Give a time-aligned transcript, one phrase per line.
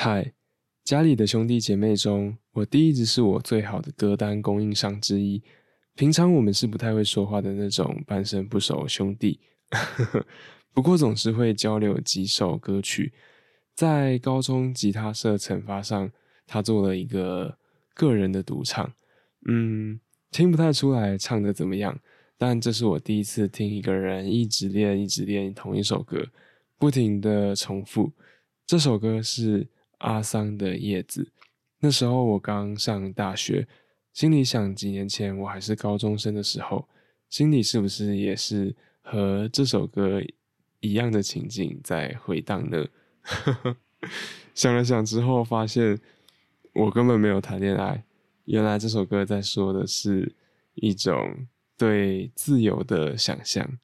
[0.00, 0.32] 嗨，
[0.84, 5.42] 家里的兄弟姐妹中，我弟一直是我最好的歌单供应商之一。
[5.96, 9.40] 平常我们是不太会说话的那种半生不熟兄弟，
[10.72, 13.12] 不过总是会交流几首歌曲。
[13.74, 16.08] 在高中吉他社惩罚上，
[16.46, 17.58] 他做了一个
[17.92, 18.92] 个人的独唱。
[19.48, 19.98] 嗯，
[20.30, 21.98] 听不太出来唱的怎么样，
[22.36, 26.24] 但这是我第一次听一个人一直练、一直练同一首歌，
[26.78, 28.12] 不停的重复。
[28.64, 29.66] 这首歌是
[29.98, 31.22] 阿桑的《叶子》。
[31.80, 33.66] 那时候我刚上大学。
[34.14, 36.88] 心里想，几年前我还是高中生的时候，
[37.28, 40.20] 心里是不是也是和这首歌
[40.80, 42.84] 一样的情景在回荡呢？
[44.54, 46.00] 想了想之后，发现
[46.72, 48.02] 我根本没有谈恋爱。
[48.46, 50.34] 原来这首歌在说的是
[50.74, 53.78] 一种对自由的想象。